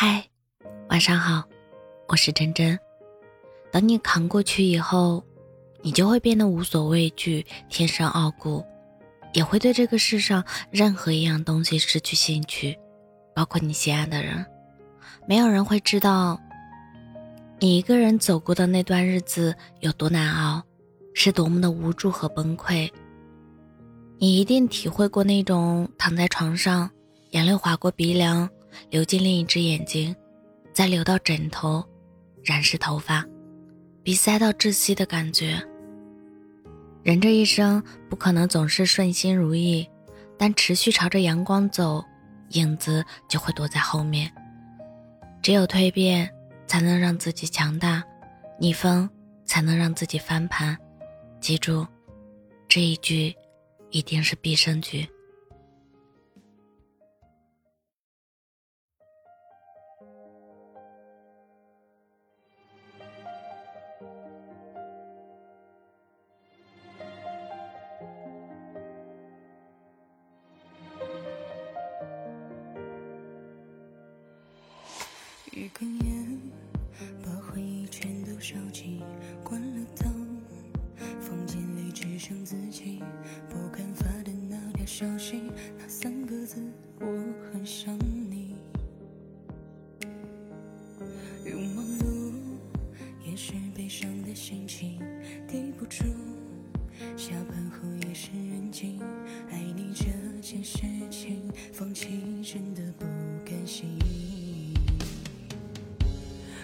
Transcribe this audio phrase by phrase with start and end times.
[0.00, 0.24] 嗨，
[0.90, 1.42] 晚上好，
[2.06, 2.78] 我是真真。
[3.72, 5.24] 等你扛过去以后，
[5.82, 8.64] 你就会变得无所畏惧，天生傲骨，
[9.32, 12.78] 也会对这个世上任何一样东西失去兴趣，
[13.34, 14.46] 包括你心爱的人。
[15.26, 16.40] 没有人会知道，
[17.58, 20.62] 你一个人走过的那段日子有多难熬，
[21.12, 22.88] 是多么的无助和崩溃。
[24.18, 26.88] 你一定体会过那种躺在床上，
[27.30, 28.48] 眼泪划过鼻梁。
[28.90, 30.14] 流进另一只眼睛，
[30.72, 31.84] 再流到枕头，
[32.42, 33.24] 染湿头发，
[34.02, 35.60] 鼻塞到窒息的感觉。
[37.02, 39.88] 人这一生不可能总是顺心如意，
[40.36, 42.04] 但持续朝着阳光走，
[42.50, 44.30] 影子就会躲在后面。
[45.42, 46.28] 只有蜕变，
[46.66, 48.02] 才能让自己强大；
[48.58, 49.08] 逆风，
[49.44, 50.76] 才能让自己翻盘。
[51.40, 51.86] 记住，
[52.68, 53.34] 这一句，
[53.90, 55.08] 一定是必胜句。
[75.52, 76.40] 一根烟，
[77.24, 79.00] 把回忆全都烧尽，
[79.42, 80.38] 关了灯，
[81.20, 83.02] 房间里只剩自己。
[83.48, 85.42] 不敢发的那条消息，
[85.78, 86.62] 那三个字，
[87.00, 87.06] 我
[87.52, 88.56] 很想你。
[91.44, 92.32] 又忙碌，
[93.24, 95.00] 掩饰悲伤的心情，
[95.46, 96.04] 抵不住。
[97.16, 98.30] 下班后也是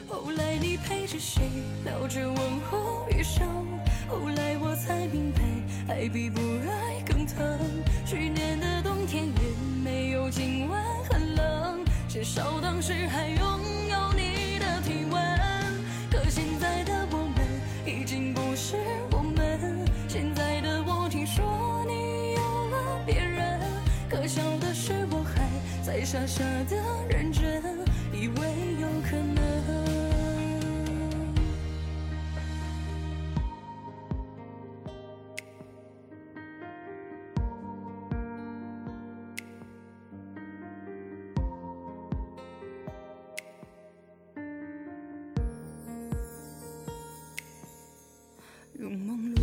[0.09, 1.43] 后来你陪着谁
[1.85, 3.47] 聊着问候余生？
[4.09, 5.41] 后来我才明白，
[5.95, 7.59] 爱比不爱更疼。
[8.07, 15.23] 去年的冬天也没有今晚很冷，至少当时还拥有你的体温。
[16.11, 17.47] 可现在的我们
[17.87, 18.77] 已经不是
[19.11, 23.61] 我们，现在的我听说你有了别人。
[24.09, 25.49] 可笑的是我还
[25.83, 26.77] 在傻傻的
[27.09, 27.63] 认真，
[28.13, 28.35] 以为
[28.81, 29.84] 有可能。
[48.81, 49.41] 用忙碌，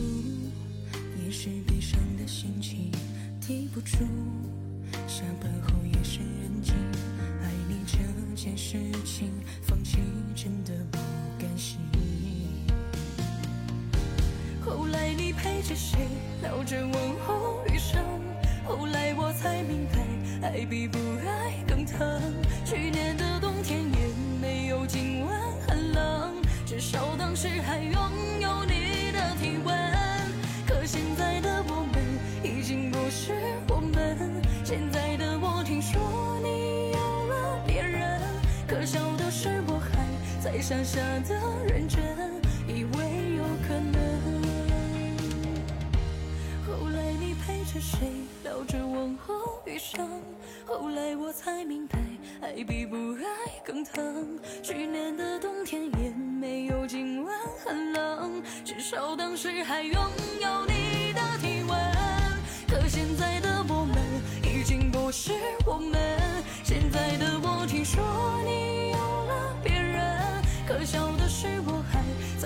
[1.23, 2.91] 也是悲伤的心情，
[3.39, 3.99] 抵不住。
[5.07, 6.73] 下班后夜深人静，
[7.41, 7.97] 爱你这
[8.35, 9.31] 件事情，
[9.61, 9.99] 放弃
[10.35, 10.97] 真的不
[11.39, 11.79] 甘心。
[14.59, 15.99] 后来你陪着谁
[16.41, 18.03] 聊着往后余生？
[18.65, 22.21] 后来我才明白，爱比不爱更疼。
[22.65, 24.09] 去年的冬天也
[24.41, 28.40] 没有今晚很冷，至少当时还拥
[40.71, 41.35] 傻傻的
[41.67, 42.01] 认真，
[42.65, 44.01] 以为有可能。
[46.65, 48.07] 后来你陪着谁
[48.41, 50.07] 聊着往后余生？
[50.65, 51.99] 后来我才明白，
[52.41, 54.39] 爱比不爱更疼。
[54.63, 59.93] 去年的冬天也没有今晚很冷，至少当时还拥
[60.39, 61.77] 有你的体温。
[62.69, 63.97] 可现在的我们
[64.41, 65.33] 已经不是
[65.65, 66.00] 我们，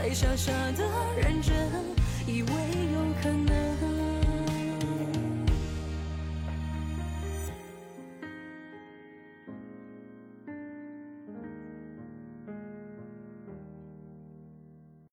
[0.08, 0.84] 还傻傻的
[1.18, 1.56] 认真，
[2.28, 2.50] 以为
[2.94, 3.75] 有可能。